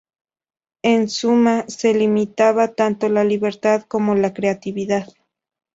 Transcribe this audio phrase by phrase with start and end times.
[0.81, 5.05] En suma, se limitaba tanto la libertad como la creatividad.